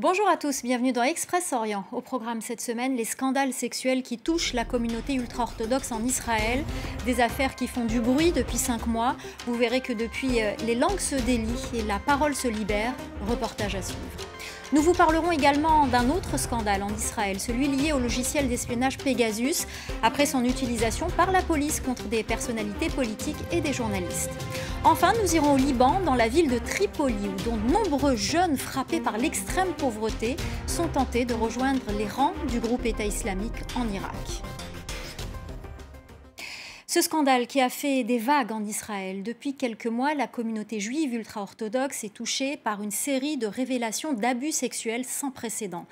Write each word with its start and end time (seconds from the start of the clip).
Bonjour 0.00 0.28
à 0.28 0.36
tous, 0.36 0.62
bienvenue 0.62 0.92
dans 0.92 1.02
Express 1.02 1.52
Orient. 1.52 1.84
Au 1.90 2.00
programme 2.00 2.40
cette 2.40 2.60
semaine, 2.60 2.94
les 2.94 3.04
scandales 3.04 3.52
sexuels 3.52 4.04
qui 4.04 4.16
touchent 4.16 4.52
la 4.52 4.64
communauté 4.64 5.14
ultra-orthodoxe 5.14 5.90
en 5.90 6.04
Israël, 6.04 6.64
des 7.04 7.20
affaires 7.20 7.56
qui 7.56 7.66
font 7.66 7.84
du 7.84 8.00
bruit 8.00 8.30
depuis 8.30 8.58
cinq 8.58 8.86
mois. 8.86 9.16
Vous 9.44 9.54
verrez 9.54 9.80
que 9.80 9.92
depuis, 9.92 10.40
euh, 10.40 10.52
les 10.64 10.76
langues 10.76 11.00
se 11.00 11.16
délient 11.16 11.66
et 11.74 11.82
la 11.82 11.98
parole 11.98 12.36
se 12.36 12.46
libère. 12.46 12.94
Reportage 13.28 13.74
à 13.74 13.82
suivre. 13.82 14.37
Nous 14.70 14.82
vous 14.82 14.92
parlerons 14.92 15.32
également 15.32 15.86
d'un 15.86 16.10
autre 16.10 16.38
scandale 16.38 16.82
en 16.82 16.90
Israël, 16.90 17.40
celui 17.40 17.68
lié 17.68 17.92
au 17.94 17.98
logiciel 17.98 18.48
d'espionnage 18.48 18.98
Pegasus, 18.98 19.66
après 20.02 20.26
son 20.26 20.44
utilisation 20.44 21.06
par 21.16 21.32
la 21.32 21.40
police 21.40 21.80
contre 21.80 22.04
des 22.04 22.22
personnalités 22.22 22.90
politiques 22.90 23.38
et 23.50 23.62
des 23.62 23.72
journalistes. 23.72 24.30
Enfin, 24.84 25.14
nous 25.22 25.34
irons 25.34 25.54
au 25.54 25.56
Liban, 25.56 26.00
dans 26.04 26.14
la 26.14 26.28
ville 26.28 26.50
de 26.50 26.58
Tripoli, 26.58 27.14
où 27.14 27.48
dont 27.48 27.56
de 27.56 27.72
nombreux 27.72 28.16
jeunes 28.16 28.58
frappés 28.58 29.00
par 29.00 29.16
l'extrême 29.16 29.72
pauvreté 29.78 30.36
sont 30.66 30.88
tentés 30.88 31.24
de 31.24 31.32
rejoindre 31.32 31.80
les 31.96 32.06
rangs 32.06 32.34
du 32.50 32.60
groupe 32.60 32.84
État 32.84 33.06
islamique 33.06 33.64
en 33.74 33.88
Irak. 33.88 34.42
Ce 36.98 37.04
scandale 37.04 37.46
qui 37.46 37.60
a 37.60 37.68
fait 37.68 38.02
des 38.02 38.18
vagues 38.18 38.50
en 38.50 38.64
Israël. 38.64 39.22
Depuis 39.22 39.54
quelques 39.54 39.86
mois, 39.86 40.14
la 40.14 40.26
communauté 40.26 40.80
juive 40.80 41.14
ultra-orthodoxe 41.14 42.02
est 42.02 42.12
touchée 42.12 42.56
par 42.56 42.82
une 42.82 42.90
série 42.90 43.36
de 43.36 43.46
révélations 43.46 44.14
d'abus 44.14 44.50
sexuels 44.50 45.04
sans 45.04 45.30
précédent. 45.30 45.86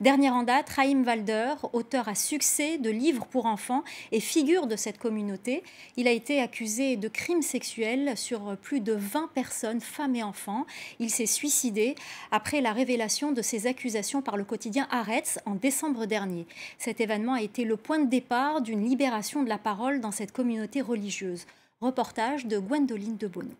Dernier 0.00 0.30
en 0.30 0.44
date, 0.44 0.70
Chaim 0.76 1.02
Walder, 1.04 1.54
auteur 1.72 2.06
à 2.06 2.14
succès 2.14 2.78
de 2.78 2.90
livres 2.90 3.26
pour 3.26 3.46
enfants 3.46 3.82
et 4.12 4.20
figure 4.20 4.68
de 4.68 4.76
cette 4.76 4.98
communauté, 4.98 5.64
il 5.96 6.06
a 6.06 6.12
été 6.12 6.40
accusé 6.40 6.94
de 6.94 7.08
crimes 7.08 7.42
sexuels 7.42 8.16
sur 8.16 8.56
plus 8.56 8.78
de 8.78 8.92
20 8.92 9.30
personnes, 9.34 9.80
femmes 9.80 10.14
et 10.14 10.22
enfants. 10.22 10.64
Il 11.00 11.10
s'est 11.10 11.26
suicidé 11.26 11.96
après 12.30 12.60
la 12.60 12.72
révélation 12.72 13.32
de 13.32 13.42
ces 13.42 13.66
accusations 13.66 14.22
par 14.22 14.36
le 14.36 14.44
quotidien 14.44 14.86
Haaretz 14.92 15.40
en 15.44 15.56
décembre 15.56 16.06
dernier. 16.06 16.46
Cet 16.78 17.00
événement 17.00 17.32
a 17.32 17.42
été 17.42 17.64
le 17.64 17.76
point 17.76 17.98
de 17.98 18.08
départ 18.08 18.60
d'une 18.60 18.88
libération 18.88 19.42
de 19.42 19.48
la 19.48 19.58
parole 19.58 20.00
dans 20.00 20.12
cette 20.12 20.30
communauté 20.30 20.51
communauté 20.52 20.82
religieuse. 20.82 21.46
Reportage 21.80 22.46
de 22.46 22.58
Gwendoline 22.58 23.16
de 23.16 23.26
Bonneau. 23.26 23.56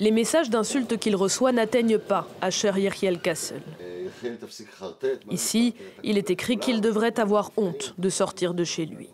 Les 0.00 0.10
messages 0.10 0.50
d'insultes 0.50 0.98
qu'il 0.98 1.14
reçoit 1.14 1.52
n'atteignent 1.52 1.98
pas 1.98 2.26
Asher 2.40 2.72
Yeriel 2.76 3.20
Kassel. 3.20 3.62
Ici, 5.30 5.74
il 6.02 6.18
est 6.18 6.30
écrit 6.30 6.58
qu'il 6.58 6.80
devrait 6.80 7.20
avoir 7.20 7.52
honte 7.56 7.94
de 7.98 8.08
sortir 8.08 8.52
de 8.52 8.64
chez 8.64 8.84
lui. 8.84 9.08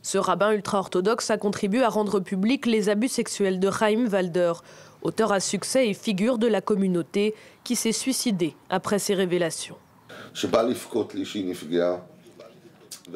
Ce 0.00 0.16
rabbin 0.16 0.52
ultra-orthodoxe 0.52 1.30
a 1.30 1.36
contribué 1.36 1.82
à 1.82 1.90
rendre 1.90 2.20
public 2.20 2.64
les 2.64 2.88
abus 2.88 3.08
sexuels 3.08 3.60
de 3.60 3.70
Chaim 3.70 4.06
Walder, 4.10 4.54
auteur 5.02 5.30
à 5.30 5.40
succès 5.40 5.88
et 5.88 5.94
figure 5.94 6.38
de 6.38 6.46
la 6.46 6.62
communauté 6.62 7.34
qui 7.64 7.76
s'est 7.76 7.92
suicidé 7.92 8.54
après 8.70 8.98
ces 8.98 9.14
révélations. 9.14 9.76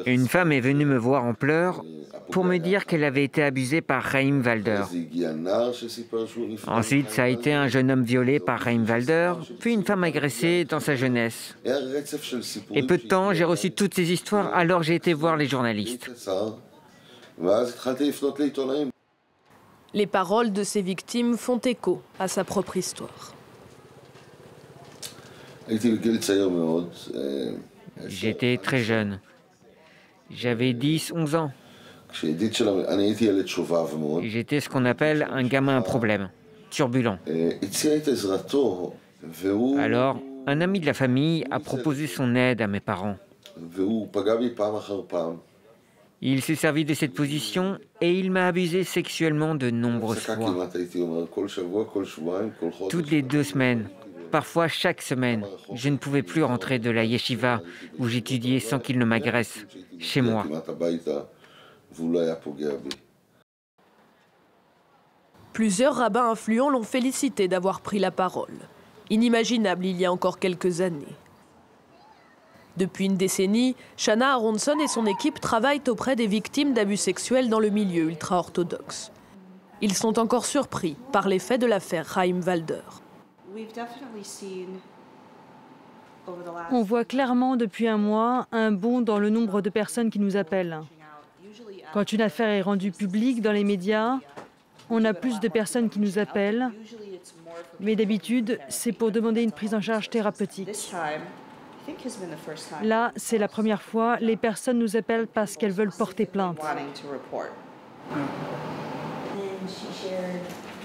Une 0.05 0.27
femme 0.27 0.51
est 0.51 0.61
venue 0.61 0.85
me 0.85 0.97
voir 0.97 1.23
en 1.23 1.33
pleurs 1.33 1.83
pour 2.31 2.45
me 2.45 2.57
dire 2.57 2.85
qu'elle 2.85 3.03
avait 3.03 3.23
été 3.23 3.43
abusée 3.43 3.81
par 3.81 4.09
Chaim 4.09 4.41
Walder. 4.43 4.83
Ensuite, 6.67 7.09
ça 7.09 7.23
a 7.23 7.27
été 7.27 7.53
un 7.53 7.67
jeune 7.67 7.91
homme 7.91 8.03
violé 8.03 8.39
par 8.39 8.63
Chaim 8.63 8.85
Walder, 8.87 9.33
puis 9.59 9.73
une 9.73 9.83
femme 9.83 10.03
agressée 10.03 10.65
dans 10.65 10.79
sa 10.79 10.95
jeunesse. 10.95 11.55
Et 12.73 12.83
peu 12.83 12.97
de 12.97 13.07
temps, 13.07 13.33
j'ai 13.33 13.43
reçu 13.43 13.71
toutes 13.71 13.93
ces 13.93 14.11
histoires, 14.11 14.53
alors 14.53 14.83
j'ai 14.83 14.95
été 14.95 15.13
voir 15.13 15.35
les 15.35 15.47
journalistes. 15.47 16.09
Les 19.93 20.07
paroles 20.07 20.53
de 20.53 20.63
ces 20.63 20.81
victimes 20.81 21.37
font 21.37 21.57
écho 21.57 22.01
à 22.17 22.27
sa 22.27 22.43
propre 22.43 22.77
histoire. 22.77 23.33
J'étais 28.07 28.57
très 28.57 28.79
jeune. 28.79 29.19
J'avais 30.35 30.73
10, 30.73 31.13
11 31.15 31.35
ans. 31.35 31.51
J'étais 34.21 34.59
ce 34.59 34.69
qu'on 34.69 34.85
appelle 34.85 35.27
un 35.31 35.43
gamin 35.43 35.77
à 35.77 35.81
problème, 35.81 36.29
turbulent. 36.69 37.17
Alors, 39.77 40.19
un 40.47 40.61
ami 40.61 40.79
de 40.79 40.85
la 40.85 40.93
famille 40.93 41.45
a 41.51 41.59
proposé 41.59 42.07
son 42.07 42.35
aide 42.35 42.61
à 42.61 42.67
mes 42.67 42.79
parents. 42.79 43.17
Il 46.23 46.41
s'est 46.41 46.55
servi 46.55 46.85
de 46.85 46.93
cette 46.93 47.13
position 47.13 47.79
et 47.99 48.13
il 48.13 48.29
m'a 48.31 48.47
abusé 48.47 48.83
sexuellement 48.83 49.55
de 49.55 49.71
nombreuses 49.71 50.19
fois. 50.19 50.69
Toutes 52.89 53.09
les 53.09 53.21
deux 53.23 53.43
semaines, 53.43 53.89
parfois 54.31 54.67
chaque 54.67 55.01
semaine, 55.01 55.45
je 55.73 55.89
ne 55.89 55.97
pouvais 55.97 56.23
plus 56.23 56.43
rentrer 56.43 56.79
de 56.79 56.89
la 56.89 57.03
yeshiva 57.03 57.61
où 57.99 58.07
j'étudiais 58.07 58.59
sans 58.59 58.79
qu'il 58.79 58.97
ne 58.97 59.05
m'agresse 59.05 59.65
chez 59.99 60.21
moi. 60.21 60.45
Plusieurs 65.53 65.95
rabbins 65.95 66.31
influents 66.31 66.69
l'ont 66.69 66.83
félicité 66.83 67.47
d'avoir 67.47 67.81
pris 67.81 67.99
la 67.99 68.11
parole. 68.11 68.57
Inimaginable 69.09 69.85
il 69.85 69.97
y 69.97 70.05
a 70.05 70.11
encore 70.11 70.39
quelques 70.39 70.79
années. 70.79 71.15
Depuis 72.77 73.05
une 73.05 73.17
décennie, 73.17 73.75
Shana 73.97 74.31
Aronson 74.31 74.79
et 74.79 74.87
son 74.87 75.05
équipe 75.05 75.41
travaillent 75.41 75.83
auprès 75.89 76.15
des 76.15 76.27
victimes 76.27 76.73
d'abus 76.73 76.95
sexuels 76.95 77.49
dans 77.49 77.59
le 77.59 77.69
milieu 77.69 78.03
ultra-orthodoxe. 78.03 79.11
Ils 79.81 79.93
sont 79.93 80.19
encore 80.19 80.45
surpris 80.45 80.95
par 81.11 81.27
les 81.27 81.39
faits 81.39 81.59
de 81.59 81.65
l'affaire 81.65 82.07
Chaim 82.13 82.39
Walder. 82.45 82.81
On 86.71 86.83
voit 86.83 87.05
clairement 87.05 87.55
depuis 87.55 87.87
un 87.87 87.97
mois 87.97 88.47
un 88.51 88.71
bond 88.71 89.01
dans 89.01 89.19
le 89.19 89.29
nombre 89.29 89.61
de 89.61 89.69
personnes 89.69 90.09
qui 90.09 90.19
nous 90.19 90.37
appellent. 90.37 90.81
Quand 91.93 92.13
une 92.13 92.21
affaire 92.21 92.49
est 92.49 92.61
rendue 92.61 92.91
publique 92.91 93.41
dans 93.41 93.51
les 93.51 93.63
médias, 93.63 94.19
on 94.89 95.03
a 95.03 95.13
plus 95.13 95.39
de 95.39 95.47
personnes 95.47 95.89
qui 95.89 95.99
nous 95.99 96.19
appellent, 96.19 96.69
mais 97.79 97.95
d'habitude, 97.95 98.59
c'est 98.69 98.91
pour 98.91 99.11
demander 99.11 99.41
une 99.43 99.51
prise 99.51 99.73
en 99.73 99.81
charge 99.81 100.09
thérapeutique. 100.09 100.69
Là, 102.83 103.11
c'est 103.15 103.37
la 103.37 103.47
première 103.47 103.81
fois, 103.81 104.17
les 104.19 104.37
personnes 104.37 104.79
nous 104.79 104.95
appellent 104.95 105.27
parce 105.27 105.57
qu'elles 105.57 105.71
veulent 105.71 105.91
porter 105.91 106.25
plainte. 106.25 106.59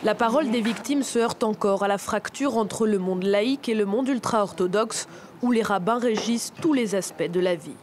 La 0.05 0.15
parole 0.15 0.51
des 0.51 0.61
victimes 0.61 1.03
se 1.03 1.19
heurte 1.19 1.43
encore 1.43 1.83
à 1.83 1.89
la 1.89 1.99
fracture 1.99 2.57
entre 2.57 2.87
le 2.87 2.99
monde 2.99 3.25
laïque 3.25 3.69
et 3.69 3.75
le 3.75 3.87
monde 3.87 4.09
ultra-orthodoxe, 4.09 5.09
où 5.43 5.53
les 5.53 5.63
rabbins 5.63 5.99
régissent 5.99 6.53
tous 6.61 6.73
les 6.73 6.95
aspects 6.95 7.31
de 7.31 7.41
la 7.41 7.55
vie. 7.55 7.77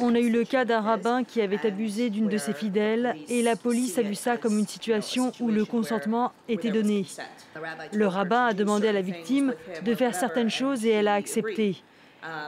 On 0.00 0.14
a 0.14 0.20
eu 0.20 0.30
le 0.30 0.44
cas 0.44 0.64
d'un 0.64 0.80
rabbin 0.80 1.24
qui 1.24 1.40
avait 1.40 1.66
abusé 1.66 2.10
d'une 2.10 2.28
de 2.28 2.38
ses 2.38 2.52
fidèles 2.52 3.16
et 3.28 3.42
la 3.42 3.56
police 3.56 3.98
a 3.98 4.02
vu 4.02 4.14
ça 4.14 4.36
comme 4.36 4.58
une 4.58 4.66
situation 4.66 5.32
où 5.40 5.48
le 5.48 5.64
consentement 5.64 6.32
était 6.48 6.70
donné. 6.70 7.04
Le 7.92 8.06
rabbin 8.06 8.46
a 8.46 8.54
demandé 8.54 8.88
à 8.88 8.92
la 8.92 9.02
victime 9.02 9.54
de 9.84 9.94
faire 9.94 10.14
certaines 10.14 10.50
choses 10.50 10.84
et 10.84 10.90
elle 10.90 11.08
a 11.08 11.14
accepté. 11.14 11.82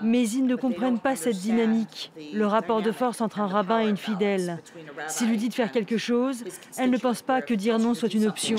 Mais 0.03 0.29
ils 0.29 0.47
ne 0.47 0.57
comprennent 0.57 0.99
pas 0.99 1.17
cette 1.17 1.39
dynamique, 1.39 2.13
le 2.33 2.47
rapport 2.47 2.83
de 2.83 2.93
force 2.93 3.21
entre 3.21 3.41
un 3.41 3.47
rabbin 3.47 3.81
et 3.81 3.89
une 3.89 3.97
fidèle. 3.97 4.59
S'il 5.07 5.29
lui 5.29 5.37
dit 5.37 5.49
de 5.49 5.55
faire 5.55 5.71
quelque 5.71 5.99
chose, 5.99 6.45
elle 6.77 6.91
ne 6.91 6.99
pense 6.99 7.23
pas 7.23 7.43
que 7.43 7.55
dire 7.55 7.79
non 7.79 7.95
soit 7.95 8.13
une 8.13 8.27
option. 8.27 8.57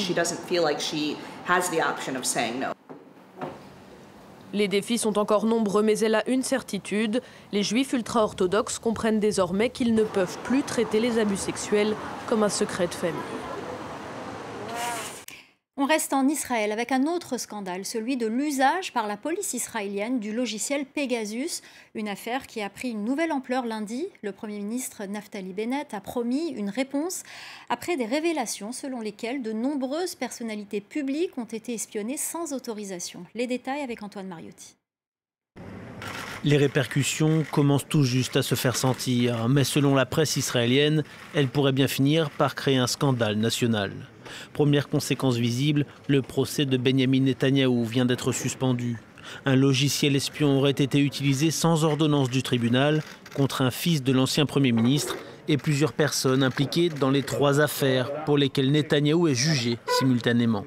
Les 4.51 4.67
défis 4.67 4.97
sont 4.97 5.19
encore 5.19 5.45
nombreux, 5.45 5.83
mais 5.83 5.99
elle 5.99 6.15
a 6.15 6.27
une 6.27 6.41
certitude. 6.41 7.21
Les 7.51 7.61
juifs 7.61 7.93
ultra-orthodoxes 7.93 8.79
comprennent 8.79 9.19
désormais 9.19 9.69
qu'ils 9.69 9.93
ne 9.93 10.03
peuvent 10.03 10.37
plus 10.43 10.63
traiter 10.63 10.99
les 10.99 11.19
abus 11.19 11.37
sexuels 11.37 11.95
comme 12.27 12.41
un 12.41 12.49
secret 12.49 12.87
de 12.87 12.93
famille. 12.93 13.48
On 15.81 15.85
reste 15.85 16.11
en 16.11 16.27
Israël 16.27 16.73
avec 16.73 16.91
un 16.91 17.05
autre 17.05 17.37
scandale, 17.37 17.85
celui 17.85 18.17
de 18.17 18.27
l'usage 18.27 18.91
par 18.91 19.07
la 19.07 19.15
police 19.15 19.53
israélienne 19.53 20.19
du 20.19 20.33
logiciel 20.33 20.85
Pegasus, 20.85 21.61
une 21.95 22.09
affaire 22.09 22.47
qui 22.47 22.61
a 22.61 22.69
pris 22.69 22.89
une 22.89 23.05
nouvelle 23.05 23.31
ampleur 23.31 23.65
lundi. 23.65 24.05
Le 24.21 24.33
Premier 24.33 24.57
ministre 24.57 25.05
Naftali 25.05 25.53
Bennett 25.53 25.93
a 25.93 26.01
promis 26.01 26.49
une 26.49 26.69
réponse 26.69 27.23
après 27.69 27.95
des 27.95 28.03
révélations 28.03 28.73
selon 28.73 28.99
lesquelles 28.99 29.41
de 29.41 29.53
nombreuses 29.53 30.15
personnalités 30.15 30.81
publiques 30.81 31.37
ont 31.37 31.45
été 31.45 31.75
espionnées 31.75 32.17
sans 32.17 32.51
autorisation. 32.51 33.23
Les 33.33 33.47
détails 33.47 33.79
avec 33.81 34.03
Antoine 34.03 34.27
Mariotti. 34.27 34.75
Les 36.43 36.57
répercussions 36.57 37.45
commencent 37.49 37.87
tout 37.87 38.03
juste 38.03 38.35
à 38.35 38.41
se 38.41 38.55
faire 38.55 38.75
sentir, 38.75 39.47
mais 39.47 39.63
selon 39.63 39.95
la 39.95 40.05
presse 40.05 40.35
israélienne, 40.35 41.05
elles 41.33 41.47
pourraient 41.47 41.71
bien 41.71 41.87
finir 41.87 42.31
par 42.31 42.55
créer 42.55 42.75
un 42.75 42.87
scandale 42.87 43.37
national. 43.37 43.93
Première 44.53 44.89
conséquence 44.89 45.37
visible, 45.37 45.85
le 46.07 46.21
procès 46.21 46.65
de 46.65 46.77
Benjamin 46.77 47.21
Netanyahou 47.21 47.85
vient 47.85 48.05
d'être 48.05 48.31
suspendu. 48.31 48.97
Un 49.45 49.55
logiciel 49.55 50.15
espion 50.15 50.57
aurait 50.57 50.71
été 50.71 50.99
utilisé 50.99 51.51
sans 51.51 51.83
ordonnance 51.83 52.29
du 52.29 52.43
tribunal 52.43 53.01
contre 53.35 53.61
un 53.61 53.71
fils 53.71 54.03
de 54.03 54.11
l'ancien 54.11 54.45
Premier 54.45 54.71
ministre 54.71 55.15
et 55.47 55.57
plusieurs 55.57 55.93
personnes 55.93 56.43
impliquées 56.43 56.89
dans 56.89 57.09
les 57.09 57.23
trois 57.23 57.59
affaires 57.59 58.23
pour 58.25 58.37
lesquelles 58.37 58.71
Netanyahou 58.71 59.27
est 59.27 59.35
jugé 59.35 59.77
simultanément. 59.99 60.65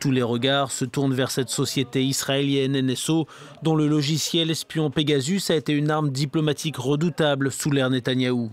Tous 0.00 0.10
les 0.10 0.22
regards 0.22 0.70
se 0.70 0.84
tournent 0.84 1.14
vers 1.14 1.30
cette 1.30 1.48
société 1.48 2.04
israélienne 2.04 2.78
NSO 2.78 3.26
dont 3.62 3.74
le 3.74 3.88
logiciel 3.88 4.50
espion 4.50 4.90
Pegasus 4.90 5.50
a 5.50 5.54
été 5.54 5.72
une 5.72 5.90
arme 5.90 6.10
diplomatique 6.10 6.76
redoutable 6.76 7.50
sous 7.50 7.70
l'ère 7.70 7.90
Netanyahou. 7.90 8.50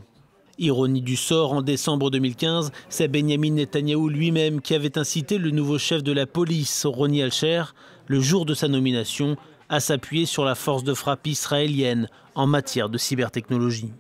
Ironie 0.58 1.02
du 1.02 1.16
sort, 1.16 1.54
en 1.54 1.62
décembre 1.62 2.12
2015, 2.12 2.72
c'est 2.90 3.08
Benjamin 3.08 3.52
Netanyahou 3.52 4.10
lui-même 4.10 4.62
qui 4.62 4.76
avait 4.76 4.98
incité 4.98 5.38
le 5.38 5.52
nouveau 5.52 5.78
chef 5.78 6.04
de 6.04 6.12
la 6.12 6.26
police, 6.26 6.86
Roni 6.86 7.24
Alcher, 7.24 7.64
le 8.08 8.20
jour 8.20 8.46
de 8.46 8.54
sa 8.54 8.68
nomination, 8.68 9.38
à 9.70 9.80
s'appuyer 9.80 10.26
sur 10.26 10.44
la 10.44 10.56
force 10.56 10.84
de 10.84 10.94
frappe 10.94 11.28
israélienne 11.28 12.10
en 12.36 12.48
matière 12.48 12.90
de 12.90 12.98
cybertechnologie. 12.98 13.94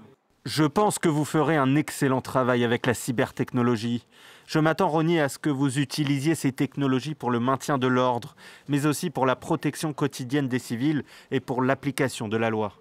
Je 0.45 0.63
pense 0.63 0.97
que 0.97 1.07
vous 1.07 1.23
ferez 1.23 1.55
un 1.55 1.75
excellent 1.75 2.21
travail 2.21 2.63
avec 2.63 2.87
la 2.87 2.93
cybertechnologie. 2.93 4.05
Je 4.47 4.59
m'attends, 4.59 4.89
Roni, 4.89 5.19
à 5.19 5.29
ce 5.29 5.37
que 5.37 5.51
vous 5.51 5.77
utilisiez 5.77 6.35
ces 6.35 6.51
technologies 6.51 7.15
pour 7.15 7.31
le 7.31 7.39
maintien 7.39 7.77
de 7.77 7.87
l'ordre, 7.87 8.35
mais 8.67 8.85
aussi 8.87 9.11
pour 9.11 9.25
la 9.25 9.35
protection 9.35 9.93
quotidienne 9.93 10.47
des 10.47 10.59
civils 10.59 11.03
et 11.29 11.39
pour 11.39 11.61
l'application 11.61 12.27
de 12.27 12.37
la 12.37 12.49
loi. 12.49 12.80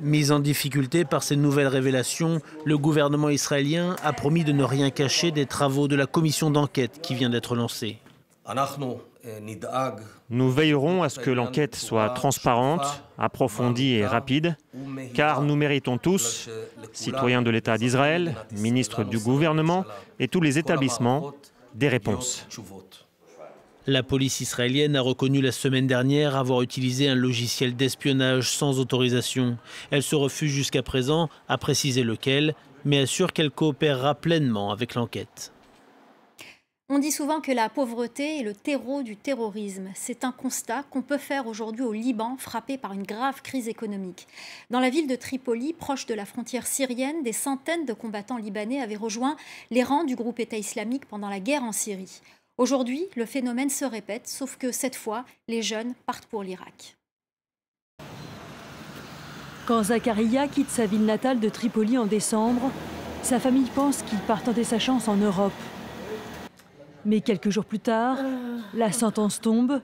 Mis 0.00 0.30
en 0.30 0.38
difficulté 0.38 1.04
par 1.04 1.22
ces 1.22 1.36
nouvelles 1.36 1.66
révélations, 1.68 2.40
le 2.64 2.78
gouvernement 2.78 3.28
israélien 3.28 3.96
a 4.02 4.12
promis 4.12 4.44
de 4.44 4.52
ne 4.52 4.64
rien 4.64 4.90
cacher 4.90 5.30
des 5.30 5.46
travaux 5.46 5.88
de 5.88 5.96
la 5.96 6.06
commission 6.06 6.50
d'enquête 6.50 7.00
qui 7.02 7.14
vient 7.14 7.30
d'être 7.30 7.54
lancée. 7.54 7.98
Nous 10.30 10.50
veillerons 10.50 11.02
à 11.02 11.08
ce 11.08 11.20
que 11.20 11.30
l'enquête 11.30 11.76
soit 11.76 12.10
transparente, 12.10 13.02
approfondie 13.18 13.94
et 13.94 14.06
rapide, 14.06 14.56
car 15.12 15.42
nous 15.42 15.56
méritons 15.56 15.98
tous, 15.98 16.48
citoyens 16.92 17.42
de 17.42 17.50
l'État 17.50 17.76
d'Israël, 17.76 18.34
ministres 18.52 19.04
du 19.04 19.18
gouvernement 19.18 19.84
et 20.18 20.28
tous 20.28 20.40
les 20.40 20.58
établissements, 20.58 21.32
des 21.74 21.88
réponses. 21.88 22.46
La 23.86 24.02
police 24.02 24.42
israélienne 24.42 24.94
a 24.94 25.00
reconnu 25.00 25.40
la 25.40 25.52
semaine 25.52 25.86
dernière 25.86 26.36
avoir 26.36 26.60
utilisé 26.60 27.08
un 27.08 27.14
logiciel 27.14 27.74
d'espionnage 27.74 28.50
sans 28.50 28.78
autorisation. 28.78 29.56
Elle 29.90 30.02
se 30.02 30.14
refuse 30.14 30.52
jusqu'à 30.52 30.82
présent 30.82 31.30
à 31.48 31.56
préciser 31.56 32.02
lequel, 32.02 32.54
mais 32.84 33.00
assure 33.00 33.32
qu'elle 33.32 33.50
coopérera 33.50 34.14
pleinement 34.14 34.70
avec 34.70 34.94
l'enquête. 34.94 35.52
On 36.92 36.98
dit 36.98 37.12
souvent 37.12 37.40
que 37.40 37.52
la 37.52 37.68
pauvreté 37.68 38.40
est 38.40 38.42
le 38.42 38.52
terreau 38.52 39.02
du 39.02 39.16
terrorisme. 39.16 39.90
C'est 39.94 40.24
un 40.24 40.32
constat 40.32 40.82
qu'on 40.90 41.02
peut 41.02 41.18
faire 41.18 41.46
aujourd'hui 41.46 41.84
au 41.84 41.92
Liban, 41.92 42.36
frappé 42.36 42.76
par 42.76 42.92
une 42.92 43.04
grave 43.04 43.42
crise 43.42 43.68
économique. 43.68 44.26
Dans 44.70 44.80
la 44.80 44.90
ville 44.90 45.06
de 45.06 45.14
Tripoli, 45.14 45.72
proche 45.72 46.06
de 46.06 46.14
la 46.14 46.26
frontière 46.26 46.66
syrienne, 46.66 47.22
des 47.22 47.32
centaines 47.32 47.86
de 47.86 47.92
combattants 47.92 48.38
libanais 48.38 48.82
avaient 48.82 48.96
rejoint 48.96 49.36
les 49.70 49.84
rangs 49.84 50.04
du 50.04 50.16
groupe 50.16 50.40
État 50.40 50.58
islamique 50.58 51.06
pendant 51.06 51.30
la 51.30 51.38
guerre 51.38 51.62
en 51.62 51.72
Syrie. 51.72 52.20
Aujourd'hui, 52.60 53.06
le 53.16 53.24
phénomène 53.24 53.70
se 53.70 53.86
répète, 53.86 54.28
sauf 54.28 54.58
que 54.58 54.70
cette 54.70 54.94
fois, 54.94 55.24
les 55.48 55.62
jeunes 55.62 55.94
partent 56.04 56.26
pour 56.26 56.42
l'Irak. 56.42 56.98
Quand 59.64 59.84
Zakaria 59.84 60.46
quitte 60.46 60.68
sa 60.68 60.84
ville 60.84 61.06
natale 61.06 61.40
de 61.40 61.48
Tripoli 61.48 61.96
en 61.96 62.04
décembre, 62.04 62.70
sa 63.22 63.40
famille 63.40 63.70
pense 63.74 64.02
qu'il 64.02 64.18
part 64.18 64.42
tenter 64.42 64.64
sa 64.64 64.78
chance 64.78 65.08
en 65.08 65.16
Europe. 65.16 65.54
Mais 67.06 67.22
quelques 67.22 67.48
jours 67.48 67.64
plus 67.64 67.78
tard, 67.78 68.18
la 68.74 68.92
sentence 68.92 69.40
tombe. 69.40 69.80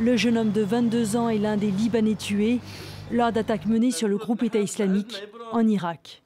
Le 0.00 0.16
jeune 0.16 0.36
homme 0.36 0.50
de 0.50 0.62
22 0.62 1.14
ans 1.14 1.28
est 1.28 1.38
l'un 1.38 1.56
des 1.56 1.70
Libanais 1.70 2.16
tués 2.16 2.58
lors 3.12 3.30
d'attaques 3.30 3.66
menées 3.66 3.92
sur 3.92 4.08
le 4.08 4.16
groupe 4.16 4.42
État 4.42 4.58
islamique 4.58 5.22
en 5.52 5.64
Irak. 5.64 6.24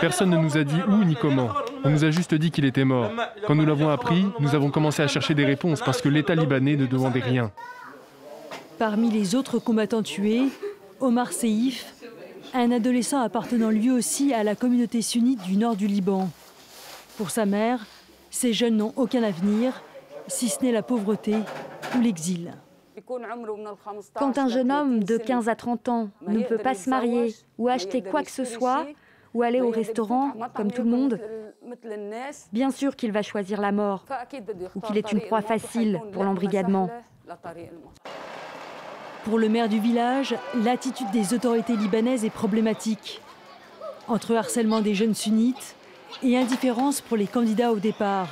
Personne 0.00 0.30
ne 0.30 0.38
nous 0.38 0.56
a 0.56 0.62
dit 0.62 0.80
où 0.88 1.02
ni 1.02 1.16
comment. 1.16 1.50
On 1.84 1.90
nous 1.90 2.04
a 2.04 2.10
juste 2.10 2.34
dit 2.34 2.50
qu'il 2.50 2.64
était 2.64 2.84
mort. 2.84 3.10
Quand 3.46 3.54
nous 3.54 3.66
l'avons 3.66 3.88
appris, 3.88 4.24
nous 4.40 4.54
avons 4.54 4.70
commencé 4.70 5.02
à 5.02 5.08
chercher 5.08 5.34
des 5.34 5.44
réponses 5.44 5.80
parce 5.80 6.00
que 6.00 6.08
l'État 6.08 6.34
libanais 6.34 6.76
ne 6.76 6.86
demandait 6.86 7.20
rien. 7.20 7.50
Parmi 8.78 9.10
les 9.10 9.34
autres 9.34 9.58
combattants 9.58 10.02
tués, 10.02 10.44
Omar 11.00 11.32
Seif, 11.32 11.94
un 12.54 12.70
adolescent 12.70 13.20
appartenant 13.20 13.70
lui 13.70 13.90
aussi 13.90 14.32
à 14.34 14.42
la 14.42 14.54
communauté 14.54 15.02
sunnite 15.02 15.42
du 15.42 15.56
nord 15.56 15.76
du 15.76 15.86
Liban. 15.86 16.28
Pour 17.16 17.30
sa 17.30 17.46
mère, 17.46 17.86
ces 18.30 18.52
jeunes 18.52 18.76
n'ont 18.76 18.92
aucun 18.96 19.22
avenir, 19.22 19.82
si 20.26 20.48
ce 20.48 20.62
n'est 20.62 20.72
la 20.72 20.82
pauvreté 20.82 21.34
ou 21.96 22.00
l'exil. 22.00 22.52
Quand 24.14 24.38
un 24.38 24.48
jeune 24.48 24.72
homme 24.72 25.04
de 25.04 25.16
15 25.16 25.48
à 25.48 25.54
30 25.54 25.88
ans 25.88 26.08
ne 26.26 26.42
peut 26.42 26.58
pas 26.58 26.74
se 26.74 26.90
marier 26.90 27.34
ou 27.58 27.68
acheter 27.68 28.02
quoi 28.02 28.22
que 28.22 28.30
ce 28.30 28.44
soit, 28.44 28.86
ou 29.34 29.42
aller 29.42 29.60
au 29.60 29.70
restaurant, 29.70 30.32
comme 30.54 30.72
tout 30.72 30.82
le 30.82 30.90
monde, 30.90 31.20
bien 32.52 32.70
sûr 32.70 32.96
qu'il 32.96 33.12
va 33.12 33.22
choisir 33.22 33.60
la 33.60 33.72
mort 33.72 34.04
ou 34.74 34.80
qu'il 34.80 34.96
est 34.96 35.12
une 35.12 35.20
proie 35.20 35.42
facile 35.42 36.00
pour 36.12 36.24
l'embrigadement. 36.24 36.90
Pour 39.24 39.38
le 39.38 39.48
maire 39.48 39.68
du 39.68 39.80
village, 39.80 40.36
l'attitude 40.54 41.10
des 41.10 41.34
autorités 41.34 41.76
libanaises 41.76 42.24
est 42.24 42.30
problématique. 42.30 43.20
Entre 44.06 44.36
harcèlement 44.36 44.80
des 44.80 44.94
jeunes 44.94 45.14
sunnites 45.14 45.74
et 46.22 46.36
indifférence 46.38 47.00
pour 47.00 47.16
les 47.16 47.26
candidats 47.26 47.72
au 47.72 47.78
départ. 47.80 48.28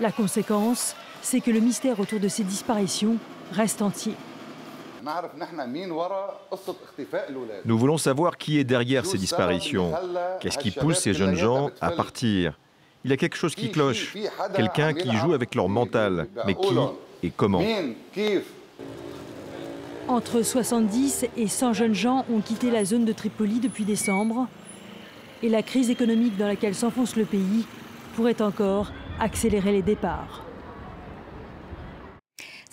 La 0.00 0.12
conséquence, 0.12 0.94
c'est 1.22 1.40
que 1.40 1.50
le 1.50 1.60
mystère 1.60 2.00
autour 2.00 2.20
de 2.20 2.28
ces 2.28 2.44
disparitions 2.44 3.16
reste 3.52 3.80
entier. 3.80 4.14
Nous 7.64 7.78
voulons 7.78 7.98
savoir 7.98 8.36
qui 8.36 8.58
est 8.58 8.64
derrière 8.64 9.06
ces 9.06 9.18
disparitions. 9.18 9.92
Qu'est-ce 10.40 10.58
qui 10.58 10.70
pousse 10.70 10.98
ces 10.98 11.14
jeunes 11.14 11.36
gens 11.36 11.70
à 11.80 11.90
partir 11.90 12.58
Il 13.04 13.10
y 13.10 13.14
a 13.14 13.16
quelque 13.16 13.36
chose 13.36 13.54
qui 13.54 13.70
cloche. 13.70 14.14
Quelqu'un 14.54 14.94
qui 14.94 15.14
joue 15.16 15.32
avec 15.32 15.54
leur 15.54 15.68
mental. 15.68 16.28
Mais 16.46 16.54
qui 16.54 16.74
et 17.22 17.30
comment 17.30 17.62
Entre 20.08 20.42
70 20.42 21.26
et 21.38 21.48
100 21.48 21.72
jeunes 21.72 21.94
gens 21.94 22.26
ont 22.30 22.40
quitté 22.40 22.70
la 22.70 22.84
zone 22.84 23.06
de 23.06 23.12
Tripoli 23.12 23.60
depuis 23.60 23.84
décembre. 23.84 24.46
Et 25.42 25.48
la 25.48 25.62
crise 25.62 25.90
économique 25.90 26.36
dans 26.36 26.46
laquelle 26.46 26.74
s'enfonce 26.74 27.16
le 27.16 27.24
pays 27.24 27.66
pourrait 28.14 28.42
encore 28.42 28.92
accélérer 29.20 29.72
les 29.72 29.82
départs. 29.82 30.42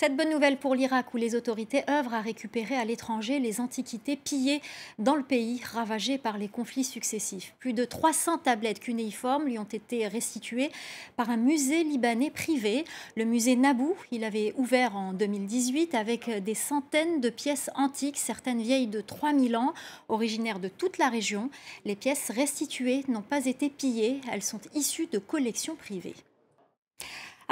Cette 0.01 0.18
bonne 0.18 0.31
nouvelle 0.31 0.57
pour 0.57 0.74
l'Irak 0.74 1.13
où 1.13 1.18
les 1.18 1.36
autorités 1.36 1.83
œuvrent 1.88 2.15
à 2.15 2.21
récupérer 2.21 2.75
à 2.75 2.86
l'étranger 2.86 3.38
les 3.38 3.62
antiquités 3.62 4.15
pillées 4.15 4.59
dans 4.98 5.13
le 5.13 5.21
pays 5.21 5.62
ravagé 5.63 6.18
par 6.18 6.39
les 6.39 6.48
conflits 6.48 6.83
successifs. 6.83 7.53
Plus 7.59 7.74
de 7.74 7.86
300 7.86 8.39
tablettes 8.39 8.80
cunéiformes 8.80 9.45
lui 9.45 9.59
ont 9.59 9.63
été 9.63 10.07
restituées 10.07 10.71
par 11.18 11.30
un 11.30 11.37
musée 11.37 11.83
libanais 11.83 12.31
privé, 12.31 12.83
le 13.16 13.25
musée 13.25 13.56
Nabou. 13.56 13.95
Il 14.09 14.23
avait 14.23 14.56
ouvert 14.57 14.95
en 14.95 15.14
2018 15.14 15.94
avec 15.94 16.31
des 16.31 16.56
centaines 16.56 17.21
de 17.21 17.30
pièces 17.30 17.69
antiques, 17.75 18.18
certaines 18.18 18.64
vieilles 18.64 18.87
de 18.87 19.02
3000 19.02 19.56
ans, 19.56 19.75
originaires 20.09 20.59
de 20.59 20.68
toute 20.68 20.97
la 20.97 21.09
région. 21.09 21.52
Les 21.85 21.95
pièces 21.95 22.31
restituées 22.31 23.06
n'ont 23.07 23.21
pas 23.21 23.45
été 23.45 23.69
pillées, 23.69 24.19
elles 24.31 24.42
sont 24.42 24.61
issues 24.73 25.06
de 25.11 25.19
collections 25.19 25.75
privées. 25.75 26.16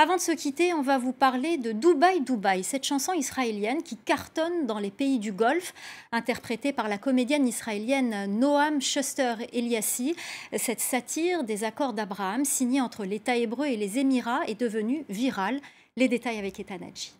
Avant 0.01 0.15
de 0.15 0.21
se 0.21 0.31
quitter, 0.31 0.73
on 0.73 0.81
va 0.81 0.97
vous 0.97 1.11
parler 1.11 1.57
de 1.57 1.73
Dubaï 1.73 2.21
Dubaï, 2.21 2.63
cette 2.63 2.85
chanson 2.85 3.11
israélienne 3.11 3.83
qui 3.83 3.97
cartonne 3.97 4.65
dans 4.65 4.79
les 4.79 4.91
pays 4.91 5.19
du 5.19 5.33
Golfe, 5.33 5.73
interprétée 6.13 6.71
par 6.71 6.87
la 6.87 6.97
comédienne 6.97 7.45
israélienne 7.45 8.39
Noam 8.39 8.81
Schuster 8.81 9.33
Eliassi. 9.51 10.15
Cette 10.55 10.79
satire 10.79 11.43
des 11.43 11.65
accords 11.65 11.91
d'Abraham 11.91 12.45
signée 12.45 12.79
entre 12.79 13.03
l'État 13.03 13.35
hébreu 13.35 13.65
et 13.65 13.75
les 13.75 13.99
Émirats 13.99 14.39
est 14.47 14.57
devenue 14.57 15.03
virale. 15.09 15.59
Les 15.97 16.07
détails 16.07 16.39
avec 16.39 16.57
Etanaji. 16.61 17.11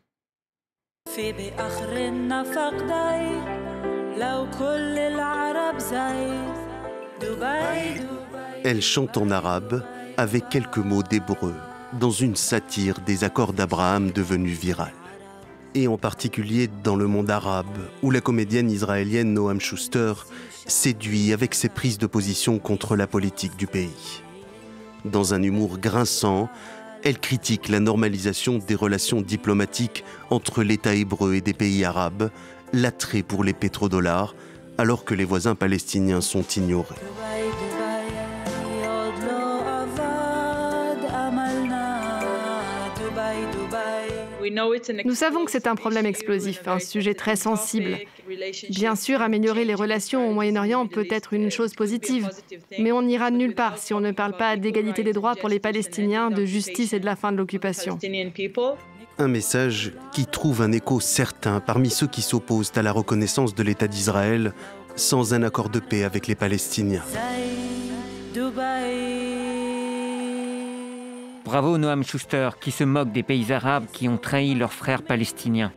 Elle 8.63 8.81
chante 8.81 9.17
en 9.17 9.31
arabe 9.31 9.86
avec 10.15 10.48
quelques 10.48 10.77
mots 10.77 11.03
d'hébreu 11.03 11.55
dans 11.93 12.12
une 12.12 12.36
satire 12.36 13.00
des 13.05 13.24
accords 13.24 13.53
d'Abraham 13.53 14.12
devenus 14.12 14.58
virales. 14.58 14.93
Et 15.75 15.88
en 15.88 15.98
particulier 15.98 16.69
dans 16.84 16.96
le 16.96 17.08
monde 17.08 17.29
arabe, 17.29 17.65
où 18.03 18.12
la 18.12 18.22
comédienne 18.22 18.69
israélienne 18.69 19.34
Noam 19.34 19.60
Schuster 19.60 20.13
séduit 20.65 21.34
avec 21.34 21.55
ses 21.55 21.69
prises 21.69 21.98
de 21.98 22.08
position 22.08 22.60
contre 22.60 22.96
la 22.96 23.08
politique 23.08 23.55
du 23.55 23.67
pays. 23.67 24.22
Dans 25.05 25.34
un 25.34 25.41
humour 25.41 25.77
grinçant, 25.77 26.50
elle 27.03 27.19
critique 27.19 27.69
la 27.69 27.79
normalisation 27.79 28.58
des 28.58 28.75
relations 28.75 29.22
diplomatiques 29.22 30.03
entre 30.29 30.63
l'État 30.63 30.93
hébreu 30.93 31.36
et 31.36 31.41
des 31.41 31.53
pays 31.53 31.86
arabes, 31.86 32.29
l'attrait 32.74 33.24
pour 33.24 33.43
les 33.43 33.53
pétrodollars, 33.53 34.36
alors 34.77 35.05
que 35.05 35.13
les 35.13 35.25
voisins 35.25 35.55
palestiniens 35.55 36.22
sont 36.22 36.43
ignorés. 36.43 36.96
Nous 45.06 45.15
savons 45.15 45.46
que 45.46 45.51
c'est 45.51 45.68
un 45.68 45.75
problème 45.75 46.06
explosif, 46.06 46.68
un 46.68 46.79
sujet 46.79 47.13
très 47.13 47.36
sensible. 47.36 47.98
Bien 48.70 48.96
sûr, 48.96 49.22
améliorer 49.22 49.65
les 49.65 49.75
relations 49.75 50.29
au 50.29 50.34
Moyen-Orient 50.34 50.88
peut 50.88 51.08
être 51.10 51.34
une 51.34 51.51
chose 51.51 51.74
positive, 51.74 52.29
mais 52.79 52.91
on 52.91 53.01
n'ira 53.01 53.32
nulle 53.32 53.56
part 53.56 53.77
si 53.77 53.94
on 53.94 54.00
ne 54.00 54.12
parle 54.12 54.38
pas 54.38 54.58
d'égalité 54.58 55.03
des 55.03 55.13
droits 55.13 55.36
pour 55.36 55.50
les 55.50 55.60
Palestiniens, 55.60 56.29
de 56.29 56.46
justice 56.46 56.94
et 56.94 57.00
de 57.00 57.06
la 57.06 57.15
fin 57.15 57.32
de 57.32 57.38
l'occupation. 57.38 57.98
Un 59.18 59.27
message 59.27 59.94
qui 60.13 60.25
trouve 60.25 60.62
un 60.62 60.72
écho 60.72 61.00
certain 61.00 61.60
parmi 61.60 61.89
ceux 61.89 62.08
qui 62.08 62.22
s'opposent 62.22 62.72
à 62.75 62.82
la 62.82 62.91
reconnaissance 62.91 63.53
de 63.53 63.63
l'État 63.63 63.88
d'Israël 63.88 64.53
sans 64.96 65.34
un 65.34 65.44
accord 65.44 65.70
de 65.70 65.79
paix 65.79 66.03
avec 66.03 66.27
les 66.27 66.36
Palestiniens. 66.36 67.03
Bravo 71.50 71.79
Noam 71.79 72.03
Schuster 72.03 72.51
qui 72.62 72.70
se 72.70 72.84
moque 72.84 73.12
des 73.12 73.24
pays 73.24 73.51
arabes 73.51 73.88
qui 73.91 74.08
ont 74.08 74.20
trahi 74.20 74.53
leurs 74.53 74.72
frères 74.72 75.01
palestiniens. 75.01 75.72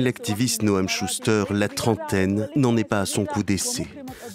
L'activiste 0.00 0.62
Noam 0.64 0.88
Schuster, 0.88 1.44
la 1.50 1.68
trentaine, 1.68 2.48
n'en 2.56 2.76
est 2.76 2.82
pas 2.82 2.98
à 2.98 3.06
son 3.06 3.24
coup 3.24 3.44
d'essai. 3.44 3.86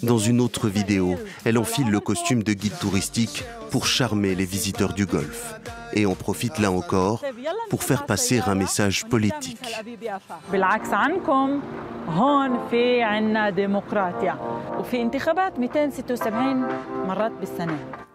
Dans 0.02 0.16
une 0.16 0.40
autre 0.40 0.68
vidéo, 0.68 1.16
elle 1.44 1.58
enfile 1.58 1.90
le 1.90 2.00
costume 2.00 2.42
de 2.42 2.54
guide 2.54 2.78
touristique 2.78 3.44
pour 3.70 3.86
charmer 3.86 4.34
les 4.34 4.46
visiteurs 4.46 4.94
du 4.94 5.04
Golfe. 5.04 5.60
Et 5.92 6.06
en 6.06 6.14
profite 6.14 6.58
là 6.58 6.72
encore 6.72 7.22
pour 7.68 7.82
faire 7.82 8.06
passer 8.06 8.40
un 8.46 8.54
message 8.54 9.04
politique. 9.04 9.60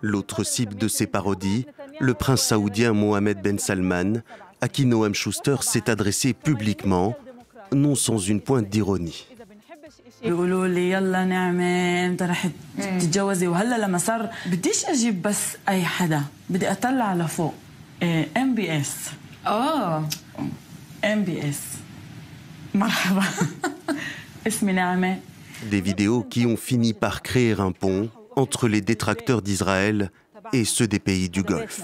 L'autre 0.02 0.44
cible 0.44 0.74
de 0.76 0.88
ces 0.88 1.06
parodies, 1.06 1.66
le 2.00 2.14
prince 2.14 2.42
saoudien 2.42 2.92
Mohamed 2.92 3.38
Ben 3.42 3.58
Salman, 3.58 4.22
à 4.60 4.68
qui 4.68 4.86
Noam 4.86 5.14
Schuster 5.14 5.56
s'est 5.62 5.90
adressé 5.90 6.32
publiquement, 6.32 7.16
non 7.72 7.94
sans 7.94 8.18
une 8.18 8.40
pointe 8.40 8.68
d'ironie. 8.68 9.26
يقولوا 10.22 10.66
لي 10.66 10.90
يلا 10.90 11.24
نعمة 11.24 12.06
انت 12.06 12.22
رح 12.22 12.48
تتجوزي 12.78 13.46
وهلا 13.46 13.78
لما 13.78 13.98
صار 13.98 14.28
بديش 14.46 14.84
اجيب 14.84 15.22
بس 15.22 15.56
اي 15.68 15.84
حدا 15.84 16.22
بدي 16.50 16.70
اطلع 16.72 17.14
لفوق 17.14 17.54
ام 18.36 18.54
بي 18.54 18.80
اس 18.80 18.94
اه 19.46 20.08
ام 21.04 21.24
بي 21.24 21.48
اس 21.48 21.60
مرحبا 22.74 23.22
اسمي 24.46 24.72
نعمة 24.72 25.18
Des 25.70 25.80
vidéos 25.80 26.22
qui 26.22 26.46
ont 26.46 26.56
fini 26.56 26.92
par 26.92 27.22
créer 27.22 27.52
un 27.60 27.72
pont 27.72 28.08
entre 28.35 28.67
les 28.67 28.81
détracteurs 28.81 29.41
d'Israël 29.41 30.11
et 30.51 30.65
ceux 30.65 30.87
des 30.87 30.99
pays 30.99 31.29
du 31.29 31.43
Golfe. 31.43 31.81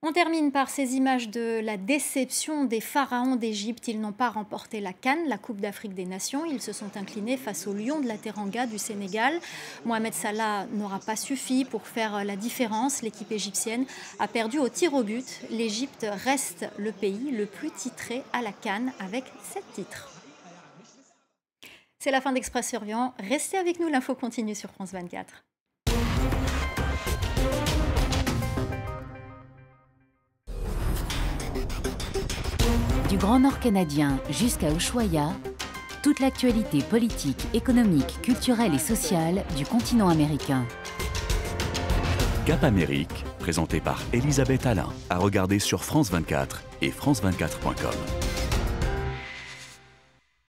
On 0.00 0.12
termine 0.12 0.52
par 0.52 0.70
ces 0.70 0.94
images 0.94 1.28
de 1.28 1.58
la 1.60 1.76
déception 1.76 2.64
des 2.64 2.80
pharaons 2.80 3.34
d'Égypte. 3.34 3.88
Ils 3.88 4.00
n'ont 4.00 4.12
pas 4.12 4.30
remporté 4.30 4.80
la 4.80 4.92
Cannes, 4.92 5.26
la 5.26 5.38
Coupe 5.38 5.60
d'Afrique 5.60 5.94
des 5.94 6.04
Nations. 6.04 6.44
Ils 6.44 6.62
se 6.62 6.72
sont 6.72 6.96
inclinés 6.96 7.36
face 7.36 7.66
au 7.66 7.72
Lion 7.72 7.98
de 7.98 8.06
la 8.06 8.16
Teranga 8.16 8.66
du 8.66 8.78
Sénégal. 8.78 9.40
Mohamed 9.84 10.14
Salah 10.14 10.66
n'aura 10.72 11.00
pas 11.00 11.16
suffi 11.16 11.64
pour 11.64 11.88
faire 11.88 12.24
la 12.24 12.36
différence. 12.36 13.02
L'équipe 13.02 13.32
égyptienne 13.32 13.86
a 14.20 14.28
perdu 14.28 14.60
au 14.60 14.68
tir 14.68 14.94
au 14.94 15.02
but. 15.02 15.26
L'Égypte 15.50 16.06
reste 16.24 16.66
le 16.78 16.92
pays 16.92 17.32
le 17.32 17.46
plus 17.46 17.72
titré 17.72 18.22
à 18.32 18.40
la 18.40 18.52
Cannes 18.52 18.92
avec 19.00 19.24
sept 19.52 19.64
titres. 19.74 20.17
C'est 22.00 22.12
la 22.12 22.20
fin 22.20 22.32
d'Express 22.32 22.68
Survient. 22.68 23.12
Restez 23.18 23.58
avec 23.58 23.80
nous, 23.80 23.88
l'info 23.88 24.14
continue 24.14 24.54
sur 24.54 24.70
France 24.70 24.92
24. 24.92 25.44
Du 33.08 33.16
Grand 33.16 33.40
Nord 33.40 33.58
canadien 33.58 34.20
jusqu'à 34.30 34.70
Ushuaia, 34.70 35.32
toute 36.04 36.20
l'actualité 36.20 36.82
politique, 36.82 37.42
économique, 37.52 38.20
culturelle 38.22 38.74
et 38.74 38.78
sociale 38.78 39.42
du 39.56 39.64
continent 39.64 40.08
américain. 40.08 40.66
Cap 42.46 42.62
Amérique, 42.62 43.24
présenté 43.40 43.80
par 43.80 44.00
Elisabeth 44.12 44.66
Alain, 44.66 44.90
à 45.10 45.18
regarder 45.18 45.58
sur 45.58 45.84
France 45.84 46.10
24 46.10 46.62
et 46.80 46.90
France24.com. 46.90 48.27